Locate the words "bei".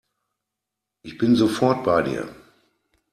1.83-2.01